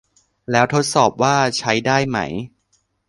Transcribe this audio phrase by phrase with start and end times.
[0.51, 2.17] แล้วทดสอบว่าใช้ได้ไหม